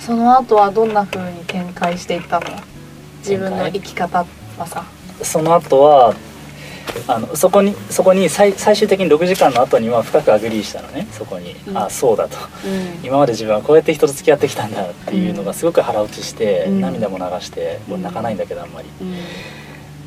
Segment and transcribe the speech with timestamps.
[0.00, 2.46] その後はどんな風に展開していったの？
[3.18, 4.24] 自分の生き方
[4.58, 4.84] はさ。
[5.22, 6.14] その後は
[7.08, 11.06] あのそこにそこに最最終的に6時間の後には深く agree したのね。
[11.10, 11.76] そこに、うん。
[11.76, 12.36] あそうだと。
[12.64, 12.68] う
[13.02, 13.06] ん。
[13.06, 16.80] 今まで自分はこうやって人と付き合ってきたんだっていうのがすごく腹落ちして、うん。
[16.80, 18.88] 涙も流して、もう泣かないんだけどあんまり。
[19.00, 19.16] うん。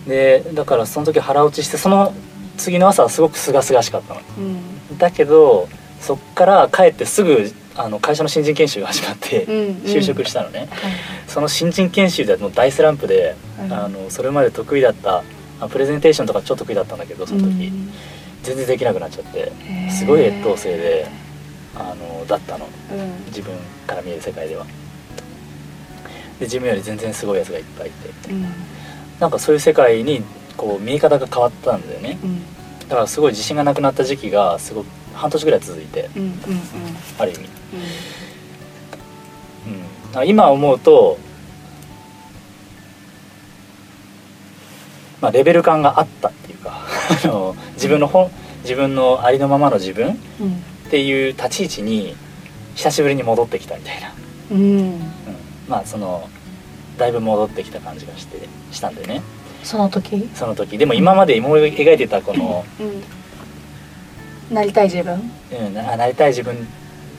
[0.08, 2.14] でだからその時腹落ちしてその
[2.58, 4.22] 次の朝はすごく清々しかったの。
[4.38, 4.98] うん。
[4.98, 5.68] だけど
[6.00, 9.54] そっから帰ってすぐあの会社の新人研修が始まってうん
[9.84, 10.70] 就職したのね、はい
[11.28, 15.24] その新人研修でもう大スランプで、はいあのそれまで得意だった
[15.60, 17.90] あプレゼンテーションとかちょっと得意だったんだけどその時、うん
[18.42, 19.52] 全然できなくなっちゃって。
[19.92, 21.08] すごい劣等生で
[21.76, 22.66] あのだったの。
[22.66, 23.26] うん。
[23.26, 23.54] 自分
[23.86, 24.66] から見える世界では。
[26.40, 28.32] で自分より全然すごいやつがいっぱいいて。
[28.32, 28.46] うん。
[29.20, 30.24] なんかそういう世界に
[30.56, 32.18] こう見え方が変わったんだよね。
[32.24, 32.40] うん。
[32.88, 34.88] だからすごい自信がなくなった時期がすごく
[35.20, 36.32] 半年ぐらい続いてうんうん
[37.18, 37.48] ある意味、うん、
[40.08, 41.18] だから今思うと
[45.22, 46.82] まあレベル感があったっていうか
[47.24, 48.32] あの自分の本
[48.64, 52.16] 自分のありのままの自分うんっていう立ち位置に
[52.74, 54.12] 久しぶりに戻ってきたみたいな、
[54.52, 54.60] うん。
[54.60, 55.00] うん、
[55.68, 56.28] まあその
[56.98, 59.22] だいぶ戻ってきた感じがしてしたんでね。
[59.64, 60.28] その時？
[60.34, 60.80] その時。
[60.80, 63.04] でも今まで思い描いてたこの、うん
[64.52, 65.22] なりたい自分？
[65.52, 66.68] うん、ななりたい自分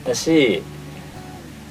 [0.05, 0.61] だし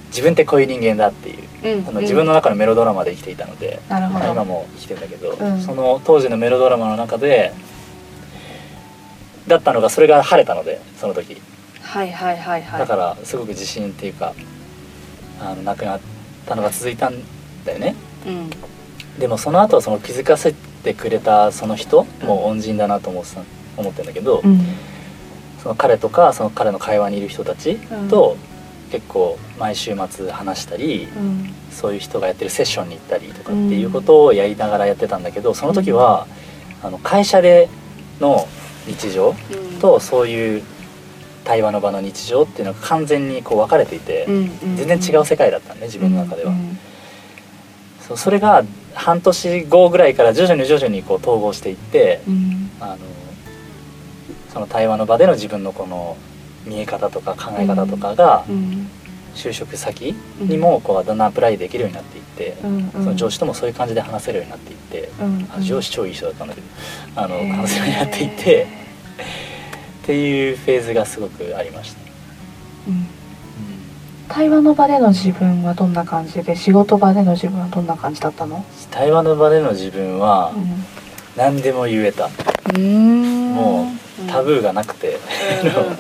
[0.09, 4.19] 自分ってこういう人間だっていううんその自分の中のメロドラマで生きていたので、なるほど。
[4.21, 5.61] まあ今も生きてんだけど、うん。
[5.61, 7.53] その当時のメロドラマの中で
[9.47, 11.41] だったのがそれが晴れたのでその時。
[11.83, 12.81] はいはいはいはい。
[12.81, 14.34] だからすごく自信っていうか
[15.41, 16.01] あのなくなっ
[16.47, 17.15] たのが続いたん
[17.65, 17.95] だよね。
[18.27, 18.51] うん。
[19.19, 23.43] でもその後はその気づかせてくれたその人も恩人だなと思ってた
[23.77, 24.61] 思ってんだけど、うん
[25.62, 27.76] その彼とかその彼の会話にいる人たち
[28.09, 28.37] と
[28.91, 31.54] 結構毎週末話したり、うん。
[31.71, 36.26] そういう人がやってるセッションに行ったりとかっていうことをやりながらやってたんだけどその時は、
[36.82, 37.69] あの会社で
[38.21, 38.48] の
[38.87, 39.34] 日常
[39.81, 40.62] とそういう
[41.44, 46.78] 対話の場の日常っていうのが完全にこう分かれていて、全然違う世界だったね自分の中では、うん。
[48.00, 52.71] そうそれが半年後ぐらいから徐々に徐々にこう統合していって、うん。
[52.81, 52.98] あの
[54.53, 56.16] その対話の場での自分のこの
[56.66, 58.88] 見え方とか考え方とかがうん。
[59.33, 66.66] 就職先にもこうだんだんアプライできるようになっていって、うんその上司ともそういう感じで話せるようになっていって、うんあ上司超いい人だったんだけど
[67.15, 68.66] あの話せるようになっていって
[70.03, 72.00] っていうフェーズがすごくありました、
[72.89, 73.06] うん。
[74.27, 78.65] 対話の場での自分はどんな感じで仕事場での自分はどんな感じだったの？
[78.91, 80.53] 対話の場での自分は
[81.37, 82.28] 何でも言えた、
[82.75, 83.55] うん。
[83.55, 83.87] もう
[84.31, 85.19] タブーがなくて、
[85.63, 85.97] うんうん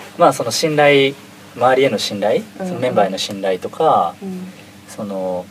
[0.18, 1.14] まあその信頼
[1.56, 4.52] 周りへの信頼、うんそのメンバーへの信頼とかうん。
[4.88, 5.46] その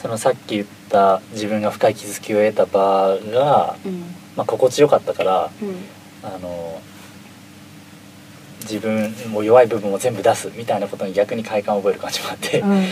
[0.00, 4.04] そのさっき言った自分が深い気づきを得た場が、うん。
[4.36, 5.76] まあ、心地よかったからうん。
[6.22, 6.80] あの
[8.62, 12.84] 自分も弱い部分を全部出すみたいなことに逆に快感を覚える感じもあって、うん。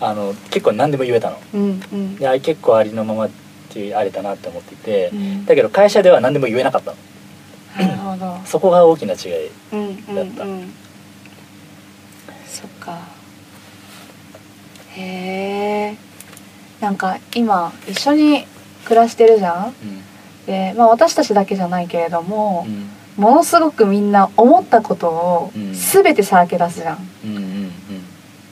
[0.00, 1.38] あの結構何でも言えたの。
[1.54, 2.16] うんうん。
[2.16, 3.28] であ結構ありのまま
[3.74, 5.44] っていうあれだなって思っていて、うん。
[5.46, 6.96] だけど会社では何でも言えなかったの。
[7.88, 8.38] なるほど。
[8.46, 10.72] そこが大きな違いうんうんだったうん。
[12.46, 13.00] そっか。
[14.96, 15.96] へえ
[16.80, 18.46] なんか今一緒に
[18.84, 19.66] 暮らしてるじゃん。
[19.66, 19.74] うん。
[20.46, 22.90] で、まあ、私たちだけじゃないけれどもう、ん。
[23.20, 25.74] ものすごくみんな思ったことをうん。
[25.74, 26.98] 全てさらけ出すじゃん。
[27.24, 27.70] うんうん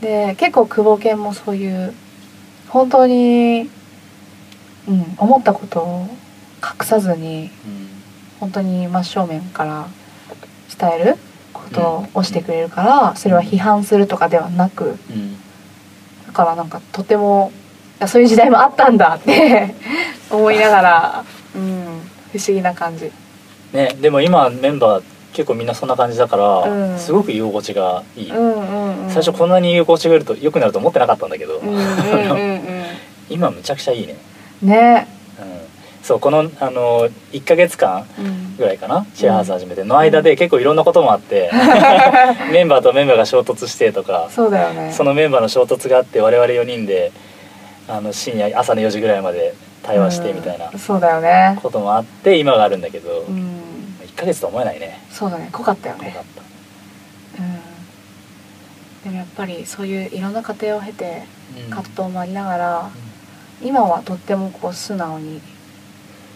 [0.01, 1.95] で結構久保健もそういう
[2.71, 3.71] 本当に、
[4.89, 6.09] うん、思ったことを
[6.63, 7.93] 隠さずにうん。
[8.43, 9.87] 本当に真正面から
[10.77, 11.17] 伝える
[11.53, 15.37] ことをしてくれるから、それは批判するとかではなくうん。
[16.27, 17.53] だからなんかとても
[18.09, 19.77] そういう時代もあったんだって
[20.29, 21.25] 思いながら、
[21.55, 22.01] うん、
[22.33, 23.13] 不思議な感じ。
[23.73, 25.03] ねでも今メンバー
[25.33, 26.99] 結構みんなそんな感じだから、うん。
[26.99, 32.63] すごく居心地がいい、うんうんうん、最初こんなに居心地がいいと良くなると思ってなかったんだけど、うんうんうん
[33.31, 34.32] 今むちゃくちゃいいね、うん
[34.63, 35.07] ね。
[35.39, 35.47] うん、
[36.03, 38.43] そうこのあの1ヶ月間うん。
[38.57, 41.51] ぐらいかなシェアハウス始めての間で結構いろんなこともあって
[42.53, 44.93] メンバーとメンバーが衝突してとかそうだよね。
[44.93, 47.13] そのメンバーの衝突があって我々4人で
[47.89, 50.79] あの深夜朝の4時ぐらいまで対話してみたいなうん。
[50.79, 51.59] そうだよね。
[51.63, 53.97] こともあって今があるんだけど、うん。
[54.05, 55.01] 1ヶ月とは思えないね。
[55.11, 55.49] そうだね。
[55.51, 56.13] 濃かったよね。
[56.15, 57.43] 濃かった。
[57.43, 57.61] うん。
[59.05, 61.23] でもやっぱりそういういろんな過程を経て
[61.67, 61.71] うん。
[61.71, 62.91] 葛藤もありながら、
[63.65, 65.41] 今はとってもこう素直に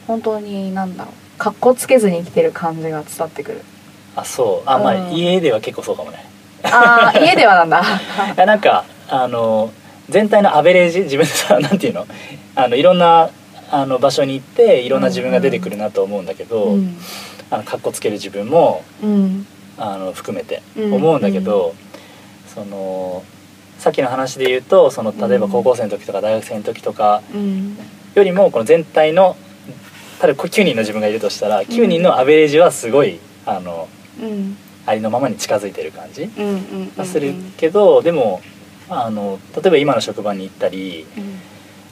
[0.06, 3.62] 本当になんだろう格好つけずに生きてる感じが伝わってくる。
[4.14, 4.68] あそう。
[4.70, 5.12] あまあ、うん。
[5.12, 6.24] 家では結構そうかもね。
[6.62, 7.80] ああ 家ではなんだ。
[7.80, 7.84] い
[8.36, 9.70] やなんかあの
[10.08, 12.06] 全体のアベレージ自分でさなんていうの？
[12.54, 13.28] あのいろんな
[13.70, 16.96] あの場所に行っていろんな自分が出てくるなと思うんだけど、うん。
[17.50, 19.46] あのかっこつける自分もうん。
[19.78, 20.94] あの含めてうん。
[20.94, 21.74] 思うんだけど、
[22.54, 23.22] その
[23.78, 27.76] さっきの話で言うとその例えば高校生の時とか大学生の時とかうん。
[28.14, 29.36] よりもこの全体の
[30.22, 33.88] 例えば9人の自分がいるとしたら9人のアベレージはすごいあの
[34.20, 34.56] うん。
[34.86, 36.30] ありのままに近づいてる感じ
[36.96, 38.40] がするけどでも
[38.88, 41.38] あの例えば今の職場に行ったりうん。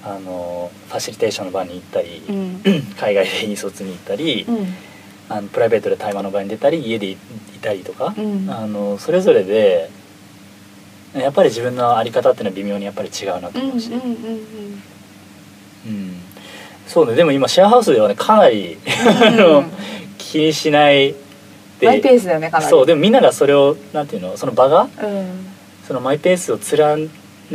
[0.07, 2.61] あのファシリテーションの場に行ったりう、ん。
[2.99, 4.67] 海外で引率に行ったり、うん。
[5.31, 7.17] あのプライベートで対話の場に出たり家でい
[7.63, 8.51] たりとか、うん。
[8.51, 9.89] あのそれぞれで
[11.15, 14.01] やっぱり自分の在り方っていうのは微妙にやっぱり違うなとうんうん思うし、うん。
[14.01, 14.03] う
[15.89, 16.17] ん。
[16.87, 17.15] そうね。
[17.15, 18.79] でも今シェアハウスではねかなり
[20.19, 21.15] 気にしない
[21.81, 21.87] で。
[21.87, 22.71] マイペースだよねかなり。
[22.71, 22.87] そう。
[22.87, 25.47] でもみんながそれをなんていうのその場がうん。
[25.87, 27.11] そのマイペースを貫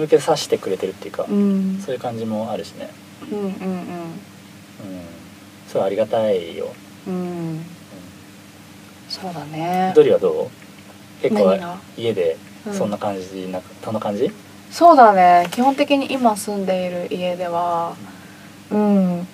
[0.07, 1.81] けさせてくれてるっていうか、うん。
[1.83, 2.89] そういう感じもあるしね、
[3.31, 3.51] うんうんうん、
[5.67, 6.71] そうありがたいよ、
[7.07, 7.13] うん。
[7.13, 7.65] うん。
[9.09, 9.91] そうだね。
[9.95, 10.51] ドリはど
[11.23, 11.23] う？
[11.23, 11.57] 結構
[11.97, 12.37] 家で
[12.69, 12.73] うん。
[12.77, 14.31] そんな感じなそんな感じ、
[14.71, 15.47] そうだね。
[15.51, 17.95] 基本的に今住んでいる家では
[18.71, 19.27] うん。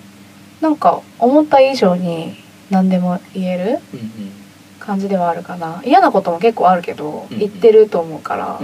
[0.61, 2.35] なんか思った以上に
[2.69, 4.31] 何でも言えるうん
[4.79, 5.81] 感じではあるかな。
[5.83, 8.59] 嫌なことも結構あるけどうん言ってると思うから。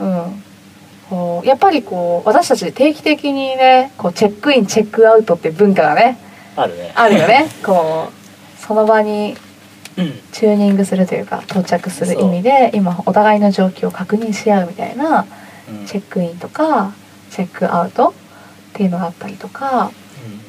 [0.00, 0.44] うん
[1.10, 6.16] こうやっぱりこう私たち定期的にねこうチェックインチェックアウトって文化がね
[6.56, 6.92] あるね。
[6.94, 7.46] あるよね。
[7.62, 9.36] こうその場にうん
[10.32, 15.26] チューニングするというか到着する意味で今お互いの状況を確認し合うみたいな
[15.68, 15.86] うん。
[15.86, 16.92] チェックインとか
[17.30, 18.12] チェックアウトっ
[18.74, 19.90] ていうのがあったりとか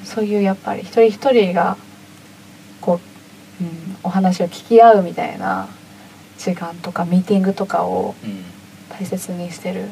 [0.04, 1.78] そういうやっぱり一人一人が
[2.82, 3.00] こ
[3.62, 5.68] う、うん、お話を聞き合うみたいな
[6.38, 8.14] 時間とかミーティングとかを
[8.90, 9.90] 大切にしてる。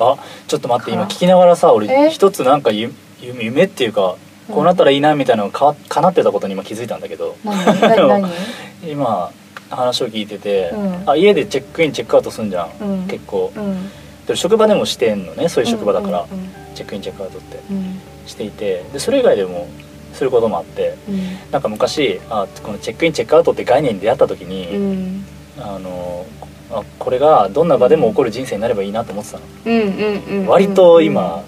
[0.00, 0.16] あ
[0.48, 1.70] ちょっと待って今か聞きながらさえ？
[1.70, 4.16] 俺一つなんかゆ夢夢っていうか
[4.48, 7.36] こうなったらいいなみたいなのがか叶ってたことに今気づいたんだけど。
[7.44, 8.30] 何？
[8.84, 9.30] 今
[9.70, 11.10] 話を聞いてて、うん。
[11.10, 13.06] あ家でチェックインチェックアウトすんじゃん、うん。
[13.06, 13.52] 結構。
[13.54, 13.90] うん。
[14.26, 17.60] で職場でもしてんのねそういう職場だから、うんチェックインチェックアウトって。
[17.70, 18.00] うん。
[18.26, 18.84] していて。
[18.92, 19.68] でそれ以外でも
[20.14, 20.96] することもあって。
[21.08, 21.50] うん。
[21.50, 25.24] なんか昔あこのチェックインチェックアウトって概念に出会った時に、うん。
[25.58, 26.24] あの
[26.70, 31.44] あこれがどんな場でも起こる人生になればいいなと思ってたの、うんうんうん割と今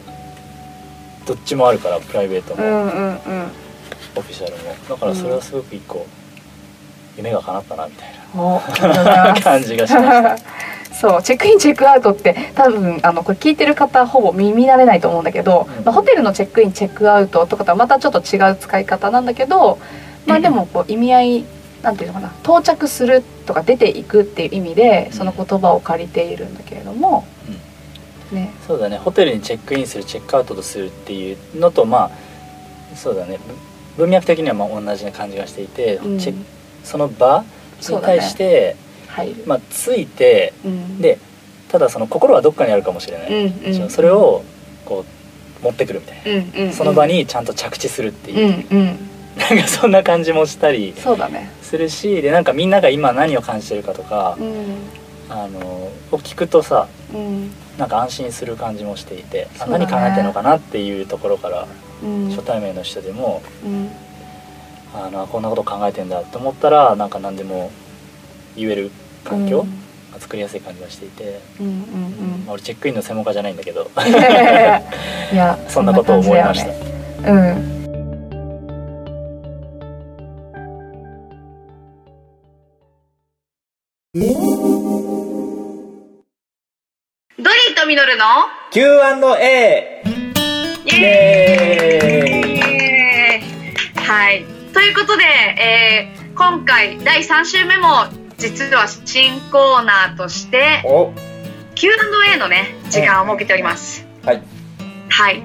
[1.26, 3.16] どっちもあるからプライベートも、うんうんうん。
[4.16, 4.74] オフィシャルも。
[4.90, 6.06] だからそれはすごく一個
[7.16, 9.34] 夢が叶ったなみたいな。
[9.36, 9.42] す。
[9.42, 10.36] 感じがしました
[10.94, 15.84] そうチェックインチェックアウトって多分あのこれ聞いてる方ほぼ耳慣れないと思うんだけど、うん。
[15.84, 19.78] まあ、ホテルのチェックインチェックアウトとかとはまたちょっと違う使い方なんだけど
[20.26, 21.44] まあでもこう意味合い
[21.82, 27.26] なんていうのかな到着するとか出ていくっていう意味でその言葉を借りているんだけれども、
[28.34, 28.52] ね。
[28.66, 28.98] そうだね。
[28.98, 32.10] ホテルにチェックインするチェックアウトとするっていうのとま
[32.92, 33.38] あそうだね。
[33.96, 36.18] ぶ文脈的にはまあ同じな感じがしていて、うん。
[36.18, 36.44] チェ
[36.84, 37.44] その場
[37.80, 38.76] に対して、
[39.08, 41.18] 入る、まあ、ついてうん、で
[41.70, 43.90] ただその心はどっかにあるかもしれない、うんうん。
[43.90, 44.44] それを
[44.84, 45.04] こ
[45.60, 46.72] う持ってくるみたいな、うんうんうん。
[46.72, 48.66] その場にちゃんと着地するっていう。
[48.70, 48.98] う、んうん。
[49.36, 50.94] なんかそんな感じもしたり
[51.62, 54.76] するしでなんかみんなが今何を感じてるかとか、うん。
[55.28, 57.50] あのを聞くとさうん。
[57.76, 59.48] なんか安心する感じもしていて、ね。
[59.68, 61.66] 何考えてるのかなっていうところから、
[62.04, 62.30] うん。
[62.30, 63.90] 初対面の人でもうん
[64.94, 67.72] あのこんなこと考えてんだと思ったらなんか何でも
[68.56, 68.92] 言える
[69.24, 69.66] 環境
[70.12, 71.82] が作りやすい感じがしていて、うんうんうん。
[72.46, 73.90] まあ、俺チェックインの専門家じゃないんだけど。
[75.32, 76.66] いやそんなことを思いました。
[76.66, 76.74] ね
[77.26, 77.74] うん。
[84.16, 88.24] ドリーとミドルの
[88.70, 90.04] Q&A!
[90.86, 91.43] イエエ
[94.74, 97.86] ということで、えー今回第3週目も
[98.38, 101.12] 実は新コーナーとしてお。
[101.76, 104.42] Q&A のね時間を設けております、はい。
[105.08, 105.42] はい。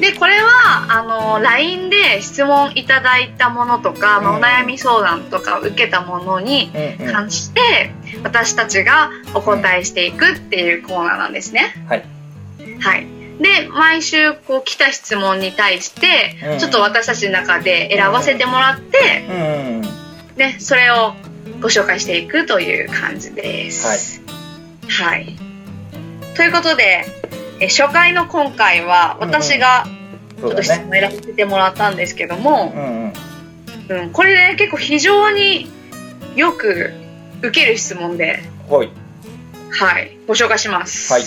[0.00, 6.70] でこれはあの LINE で質問いただいたものとか、まあお悩み相談とかを受けたものに
[7.10, 7.60] 関して
[8.22, 11.74] 私たちがお答えしていくっていうコーナーなんですね。
[11.88, 12.04] はい。
[12.80, 13.06] はい、
[13.40, 19.82] で毎週こう来た質問に対してうんちょっと私たちの中で選ばせてもらって、うん
[20.36, 21.14] ね、それを
[21.60, 24.22] ご紹介していくという感じです。
[24.88, 25.36] はい。
[26.36, 27.04] ということで
[27.60, 29.84] え初回の今回は私が
[30.38, 33.12] ちょっと質問ね選ばせてもらったんですけども、うん
[33.88, 35.68] うんうん、これね結構非常に
[36.36, 36.92] よく
[37.40, 38.90] 受ける質問で、ほい
[39.70, 41.12] はい、ご紹介します。
[41.12, 41.22] はい。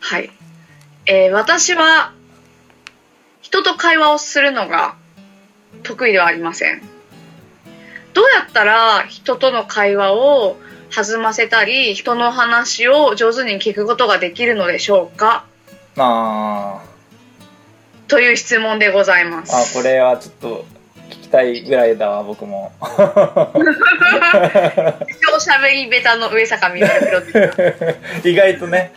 [0.00, 0.30] はい。
[1.06, 2.12] えー私は
[3.40, 4.94] 人と会話をするのが
[5.82, 6.80] 得意ではありません。
[8.14, 10.56] どうやったら人との会話を
[10.94, 15.44] 弾ませたり、人の話を上手に聞くことができるのでしょうか？
[15.96, 16.82] あ
[18.08, 19.52] という質問でございます。
[19.52, 20.64] ーあこれはちょっと
[21.10, 22.72] 聞きたいぐらいだわ僕も。
[22.80, 22.86] 超
[25.38, 27.08] 喋りベタの上坂みたいな
[28.30, 28.92] 意外とね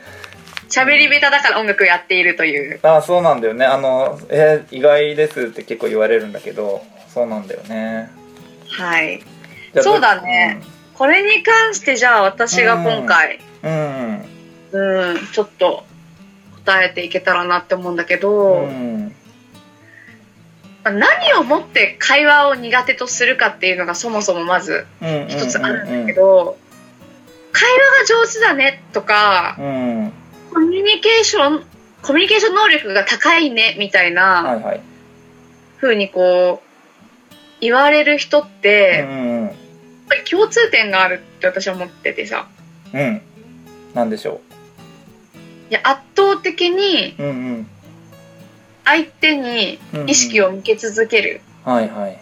[0.70, 2.80] 喋りベタだから音楽をやっているという。
[2.84, 3.66] あそうなんだよね。
[3.66, 8.10] あのえー意外ですって結構言われるんだけどそうなんだよね。
[8.70, 9.22] はい。
[9.82, 10.62] そうだね。
[10.94, 14.26] これに関してじゃあ私が今回、うん。
[14.72, 15.84] うん、ちょっと
[16.66, 19.14] 答えていけたらなって思うんだけど、うん。
[20.84, 25.28] 何をもって会話を苦手とするかっていうのがそもそもまずうん。
[25.30, 26.58] 一つあるんだけど、
[27.52, 30.05] 会話が上手だねとか、うん
[30.76, 31.64] ミュニケーション、
[32.02, 34.82] コミュニケーション能力が高いねみたいはいなはい。
[35.82, 39.12] 風にこう、言われる人って、やっう
[39.46, 39.52] ん
[40.08, 42.48] ぱり共通点があるって私は思っててさ、
[42.94, 43.22] うん
[43.94, 44.42] なんでしょ
[45.70, 47.16] いや圧倒的に
[48.84, 51.42] 相手に意識を向け続ける。
[51.64, 52.20] はいはい。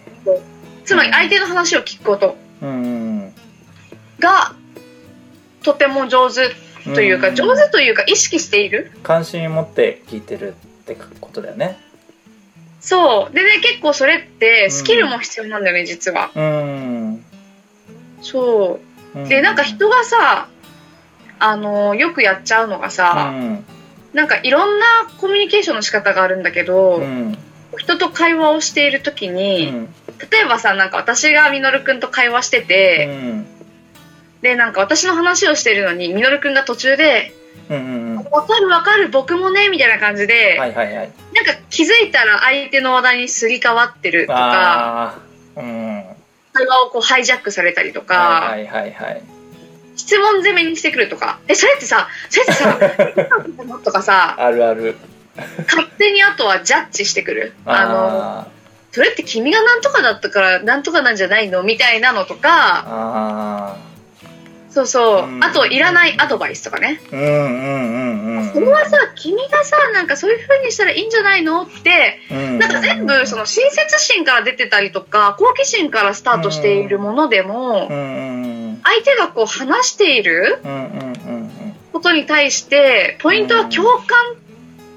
[0.86, 2.36] つまり相手の話を聞くこと。
[4.20, 4.54] が
[5.62, 7.34] とても上手というか、ん。
[7.34, 8.90] 上手というか意識している？
[9.02, 11.78] 関心持って聞いてるってことだよね。
[12.80, 13.34] そう。
[13.34, 16.30] でね結構それってスキルも必要なんだよね、実は。
[16.34, 17.24] うん。
[18.20, 18.80] そ
[19.14, 19.18] う。
[19.18, 19.28] うん。
[19.28, 20.48] でなんか人がさ
[21.38, 23.64] あのよくやっちゃうのがうさ、ん。
[24.12, 24.86] なんかいろんな
[25.18, 27.38] コミュニケーションの仕方があるんだけど、うん。
[27.76, 29.86] 人と会話をしている時うに、ん。
[30.30, 33.46] 例えばさなんか私がみのるくんと会話してうて、ん
[34.44, 37.32] でなんか私の話をしてるのにみのるくんが途中で
[37.70, 41.10] うんうんうん「わかるわかる僕もね」みたいな感じで、はいはいはい。
[41.34, 45.14] なんか気づいたら相手の話題にすり替わってるとか
[45.56, 45.96] うん。
[45.96, 46.04] は
[46.52, 48.14] 会話をこうハイジャックされたりといか、
[48.50, 49.22] はいはいはい。
[49.96, 51.38] 質問攻めにしてくるとか。
[51.48, 52.78] えそれってさそれってさ
[53.82, 54.96] とかさあるある。
[55.66, 57.54] 勝手にあとはジャッジしてくる？
[57.64, 57.94] あの
[58.40, 58.46] あ
[58.92, 61.62] それって君がなんとかだったからなんとかなんじゃないの？
[61.62, 63.76] みたいなのとーかあ
[64.74, 65.22] そうそう。
[65.28, 65.44] うん。
[65.44, 67.00] あといらないアドバイスとかね。
[67.12, 68.52] ーうんうんうんうん。
[68.52, 72.18] それはさ君がさなんかそういう風にしたらいいんじゃないのって。
[72.28, 72.58] うん。
[72.58, 80.58] なんか全部その親切心から出てたりとか好奇心からスタートしているものでも相手がこう話している
[81.92, 84.36] ことに対してポイントは共感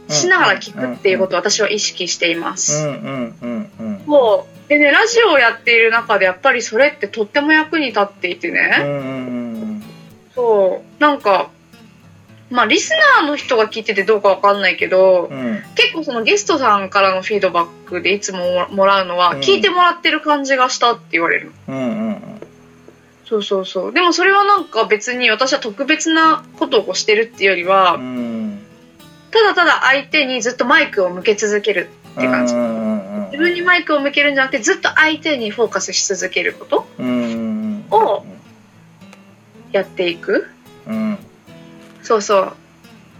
[0.10, 2.81] しながら聞くっていうことを私は意識していまうす。
[2.81, 4.03] んうんうんうん。
[4.07, 4.57] もう。
[4.67, 9.47] でねラジオをやっている中でやっぱりそれってとっても役に立っていてね、うんうんうん
[10.38, 11.01] そう。
[11.01, 11.50] なんか
[12.50, 12.91] まあリス
[13.22, 15.62] ナーの人が聞いててどうかわかんないけどうん。
[15.75, 19.39] 結構そのゲストさんからのフィードバックでいつももらうのはうん。
[19.41, 22.22] 聞いてもらってる感じがしたって言われるうんうん
[23.25, 23.94] そうそうそう。
[23.94, 28.60] でもそれはなんか別に私は特別なことをこうしてるっていうよりはうん。
[29.32, 32.53] ただただ相手にずっとマイクを向け続けるって感じ。
[32.53, 37.86] うんうん自分にマイクを向けるんじゃなくてずっと相手にフォーカスし続けることうん。
[37.91, 38.25] を
[39.77, 40.48] やっていく。
[40.88, 41.17] うん。
[42.03, 42.53] そうそう。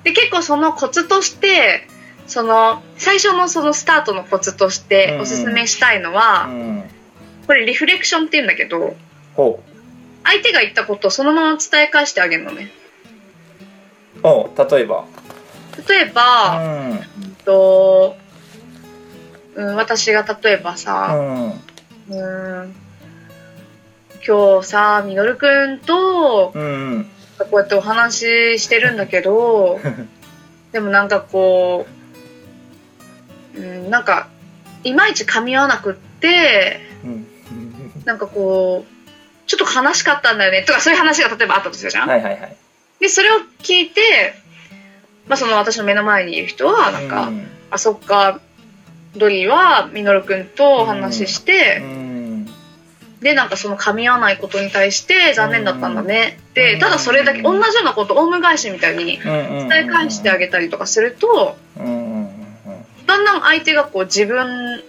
[0.04, 1.88] で結構そのコツとして
[2.28, 6.84] その最初のそのスタートのコツとしておすすめしたいのは、うん。
[7.46, 8.96] これリフレクションって言うんだけど
[9.36, 9.64] ほ
[10.24, 12.70] 相手が言ったことをそのまま伝え返してあげるのね。
[14.24, 15.06] うお例えば。
[15.88, 16.92] 例えうば、ん。
[16.92, 18.18] うんと
[19.56, 21.62] うん、私が例えばうさ、ん。
[22.10, 22.76] うん、
[24.28, 29.80] 今日さみのるくんとうんこうやってお話ししてるんだけど
[30.74, 31.88] でもなんかこ
[33.56, 34.28] う、うん、なんか
[34.84, 37.28] いまいち噛み合わなくってうん。
[38.04, 42.10] なんかこうちょっと悲しかったんだよねとかそういう話が例えばあったとするじゃん。
[42.10, 42.56] はいはいはい。
[43.00, 44.34] でそれを聞いて
[45.28, 47.32] まあその私の目の前にいる人はなんか、
[47.70, 48.40] あそっか
[49.16, 51.82] ドリーはミノル君とお話しして、
[53.28, 56.40] でなんかその噛み合わないことに対して残念だったんだね。
[56.54, 56.80] でうん。
[56.80, 64.82] ただそれだけ同じようなことオウム返しみたいに伝え返してあげたりとかするとだんだん相手がこう自分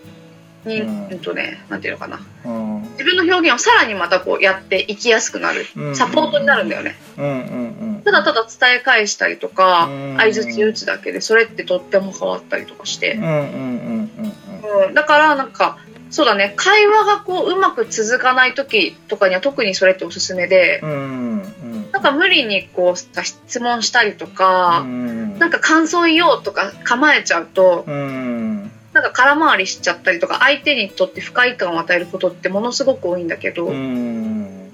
[0.64, 1.08] に、うん。
[1.08, 2.20] うんとねなんていうのかな。
[2.44, 2.82] うん。
[2.92, 5.96] 自分の表現をさらにまたこうやっていきやすくなるうん。
[5.96, 6.94] サポートになるんだよね。
[7.18, 7.30] うんう
[7.64, 10.16] んただただ伝え返したりとかうん。
[10.16, 13.14] 相づち打つだけでそれってとっても変わったりとかして。
[13.14, 14.86] うんうんうんうん。
[14.86, 15.78] うん、だからなんか
[16.10, 16.54] そうだね。
[16.56, 20.80] 会話がこううまく続かない時とかには特にそれっておすすめで。
[20.82, 21.90] うんうん。
[21.92, 25.38] なんか無理にこうさ質問したりとか、うん。
[25.38, 28.70] なんか感想言おうとか構えちゃうとうん。
[28.92, 34.70] なんか空回りしちゃったりとか相手にとって不快感を与えることってものすごく多いんだけど、うん。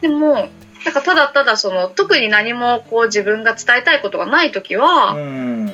[0.00, 0.48] でも
[0.84, 5.72] なんかただただその特に何もこう自分が伝えたいことがない時は、うん。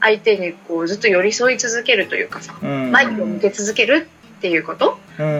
[0.00, 2.90] 相手にこうずっと寄り添い続けるというかさ、うん。
[2.90, 4.98] マイクを向け続けるっていうこと？
[5.18, 5.36] うんうんう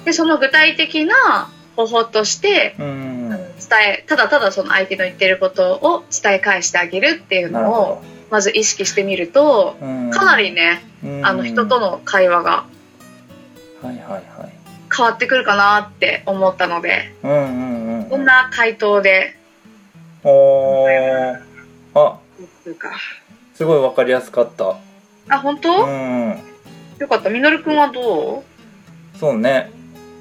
[0.00, 3.38] んでその具体的な方法としてうんうん伝
[4.00, 10.10] えただただその相手の言ってることを伝え返してあげるっていうのをまず意識してみるとどうん。
[10.10, 10.82] かなりね
[11.22, 12.66] あの人との会話が
[13.82, 14.22] はいはいはい。
[14.94, 19.36] 変わってくるかなって思ったのでうんうんうんこんな回答で。
[20.22, 21.40] おー。
[21.94, 22.18] あ。
[23.54, 24.76] すごいわかりやすかった。
[25.28, 26.42] あ本当、うん
[26.98, 27.30] よかった。
[27.30, 28.44] みのるくんはど
[29.18, 29.70] そうね。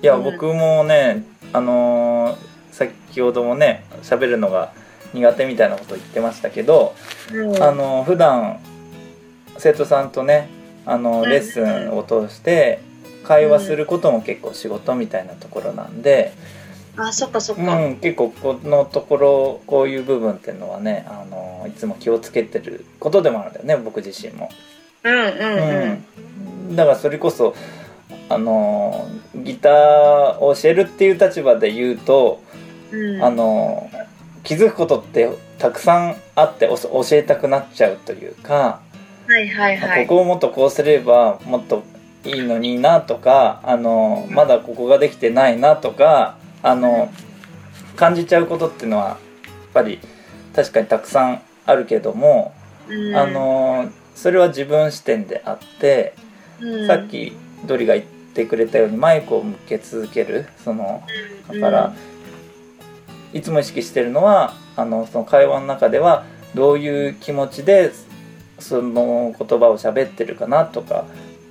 [0.02, 0.24] いや、うん。
[0.24, 4.74] 僕もねあのー先ほどもね喋るのが
[5.14, 6.96] 苦手みたいなこと言ってましたけど、
[7.32, 7.64] う、うん。
[7.64, 8.60] あのー普段
[9.58, 10.50] 生徒さんとね
[10.86, 11.30] あのーうん。
[11.30, 12.80] レッスンを通して
[13.24, 16.34] 会話することも結構仕事みたいなところなんで、
[16.98, 24.50] あそっかそっうか、ん、結構このところこういう部分っていうのはね、あのーいつも気をつけてることでもあるんだよね僕自身も。
[25.04, 25.28] うん、うんうん。
[25.28, 26.06] うん、
[26.72, 27.56] だからそれこそ
[28.30, 32.42] あのギターを教えるっていう立場で言うと、
[32.92, 33.24] うん。
[33.24, 33.90] あの
[34.44, 38.82] 気づくことってたくさんあってお教えたくなっちゃうというか、
[39.28, 40.08] はいはいはい。
[40.08, 41.84] ここをもっとこうすればもっと
[42.26, 47.12] いいのになとかあのまだここができてないなとかあの
[47.96, 49.18] 感じちゃうことっていうのはやっ
[49.74, 50.00] ぱり
[50.56, 52.54] 確かにたくさんあるけども、
[52.90, 53.16] うん。
[53.16, 56.14] あのそれは自分視点であって。
[56.64, 56.88] うん。
[56.88, 57.34] さっき
[57.66, 61.04] ドリが言ってくれたようにマイクを向け続けるその
[61.48, 61.94] だから、
[63.34, 67.92] いつも意識してるのはあのその会話の中ではどういう気持ちで
[68.60, 71.06] その言葉を喋ってるかなとか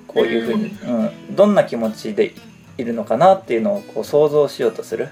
[0.07, 2.33] こういうふうに、うん、どんな気持ちで
[2.79, 5.09] いるのかなっていうのをこう想像しようとする、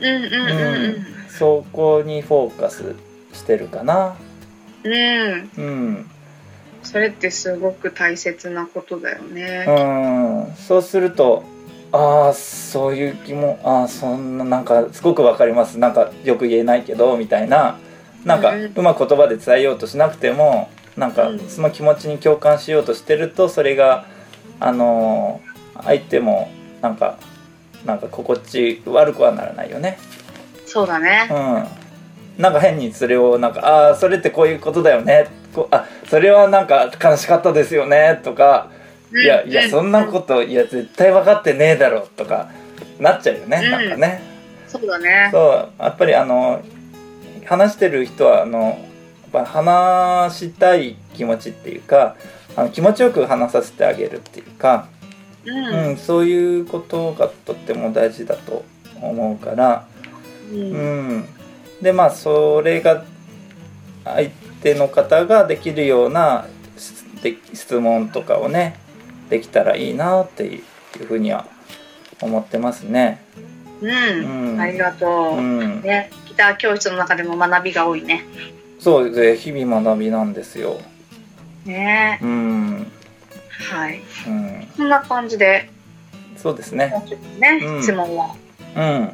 [0.00, 1.06] うんうんうん。
[1.28, 2.94] そこにフォーカス
[3.32, 4.16] してるかな。
[4.84, 5.50] うんうん。
[5.56, 6.10] うん
[6.90, 9.66] それってすごく大切なことだよね。
[9.68, 11.44] うんそうすると
[11.92, 17.78] ああそういう気もああそんななんかすごくわかりますなんかよく言えないけどみたいな
[18.24, 24.06] なんかうんうまく言葉で伝えようとしなくてもなんかうんその気持ちに共感しようとしてるとそれが
[24.58, 25.48] あのー
[25.84, 27.18] 相手もなんか
[27.84, 29.98] なんか心地悪くはならないよね。
[30.66, 31.28] そうだね。
[32.38, 38.20] うん、なんか変にそれをなんか「ああーそれってこういうことだよね」こあそれはなんか悲しかったですよね。
[38.24, 38.70] とか
[39.12, 42.48] 「いやいやそんなこといや絶対分かってねえだろ」とか
[42.98, 43.70] なっちゃうよね、うん。
[43.70, 44.22] なんかね。
[44.66, 45.28] そうだね。
[45.32, 45.82] そう。
[45.82, 46.60] やっぱりあの
[47.46, 48.60] 話してる人はあの
[49.32, 52.16] やっぱ話したい気持ちっていうか
[52.56, 54.86] あの気持ちよく話させてあげるっていうか、
[55.44, 58.64] ううんん、そういうことがとっても大事だと
[59.00, 59.86] 思うから。
[60.52, 61.24] ううんん、
[61.82, 63.04] でまあそれが
[64.04, 64.30] 相
[64.62, 66.46] 手の方ができるような
[67.52, 68.78] 質問とかをね
[69.28, 70.62] できたらいいなってい
[71.00, 71.46] うふうには
[72.20, 73.22] 思ってますね。
[73.80, 75.36] うん、うんありがとう。
[75.36, 78.24] うん、ね、ギター教室の中でも学びが多いね。
[78.80, 80.80] そうで日々学びなんですよ。
[81.64, 82.92] ね、うん、
[83.70, 84.00] はい。
[84.26, 85.68] うん、こんな感じで、
[86.36, 86.92] そうですね。
[87.38, 88.34] ね、うん質問は、
[88.76, 89.12] うん、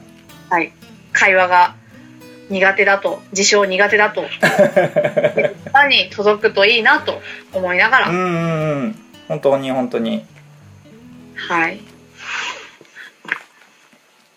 [0.48, 0.72] はい、
[1.12, 1.74] 会話が
[2.50, 4.24] 苦手だと、自称苦手だと、
[5.72, 7.20] 方に届くといいなと
[7.52, 8.96] 思いながら、うん、うん、うん、
[9.28, 10.24] 本当に本当に。
[11.36, 11.80] はい。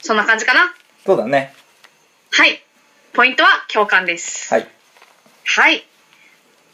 [0.01, 0.73] そんな感じかな。
[1.05, 1.53] そうだね。
[2.31, 2.61] はい。
[3.13, 4.53] ポイントは共感です。
[4.53, 4.67] はい。
[5.45, 5.83] はい。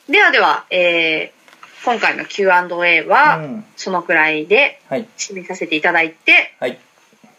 [0.10, 1.43] ではでは、えー
[1.86, 6.80] 今回の Q&A うは、ん、そのくらいではい、締めさせていただいて、はい、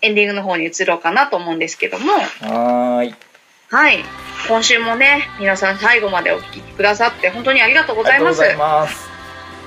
[0.03, 3.15] エンディングの方に移ろうかなと思うんですけども、はーい。
[3.75, 4.05] はい。
[4.47, 9.15] 今週もね皆さん最後までお聞きくださって本当にありがとうごありがとうございますます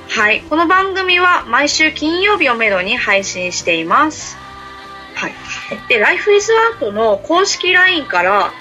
[0.09, 4.37] はい、この番組は毎週金曜日をめどに配信しています。
[5.15, 5.33] はい。
[5.89, 8.53] で、Life is Art の公式 LINE から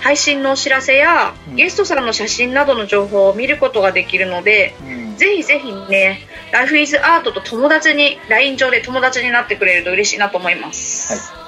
[0.00, 6.20] 配信のお知らせや、うんゲストさんの写真などの情報を見ることができるので、うんぜひぜひね、
[6.52, 11.34] Life is Art と友達に、LINE 上で友達になってくれると嬉しいなと思います。
[11.34, 11.43] はい。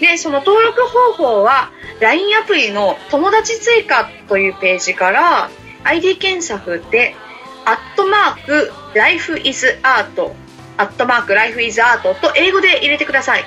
[0.00, 5.50] で、その登録方法は、LINE アプリの友達追加というページから、
[5.84, 7.16] ID 検索で、
[7.64, 10.32] アットマーク、Life is Art、
[10.76, 13.44] アットマーク、Life is Art と英語で入れてください。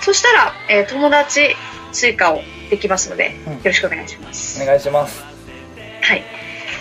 [0.00, 1.54] そしたら、えー友達
[1.92, 4.62] 追加をできますので、うんよろしくお願いします。
[4.62, 5.22] お願いします
[6.02, 6.24] はい。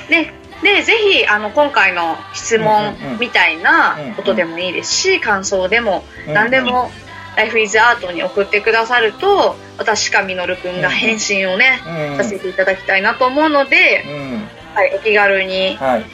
[0.10, 0.32] で、
[0.63, 6.91] で、ぜひ、あの、今回の質問みたいなことでもいいですし、感想でも、うん何でも、
[7.38, 12.18] Life is Art に送ってくださると、私かみのるくんが返信をね、うん。
[12.18, 14.48] させていただきたいなと思うので、うん。
[14.74, 16.06] はい、お気軽に、はい。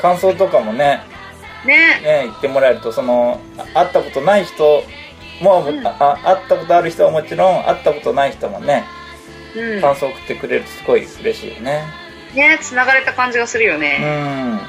[0.00, 1.02] 感想とかもね
[1.64, 3.38] ね、ね言ってもらえるとその
[3.74, 4.82] あ会ったことない人
[5.42, 5.86] も、うん。
[5.86, 8.84] ああ会ったことある人はもちろん会ったことない人もね
[9.54, 9.80] うん。
[9.80, 11.84] 感想送ってくれるとすごい嬉しいよね。
[12.34, 13.98] ね、繋がれた感じがするようね。
[13.98, 14.60] ん。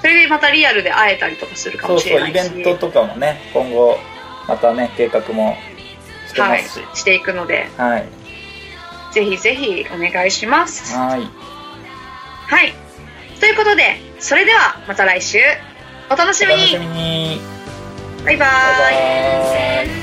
[0.00, 2.38] それでまたリアルで会えたりとかするかそうもしれないし。
[2.38, 3.98] そうイベントとかもね今後
[4.48, 5.56] またね計画も
[6.28, 8.08] してまはいすし、していくので、はい。
[9.12, 10.96] ぜひぜひお願いします。
[10.96, 11.20] はい。
[11.20, 12.74] はい。
[13.40, 15.38] ということで、それではまた来週、
[16.10, 17.40] お楽しみに。
[18.24, 19.93] バイバーイ